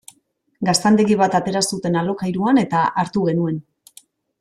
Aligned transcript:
Gaztandegi 0.69 1.19
bat 1.21 1.37
atera 1.41 1.63
zuten 1.75 2.01
alokairuan 2.03 2.65
eta 2.67 2.83
hartu 3.05 3.31
genuen. 3.33 3.65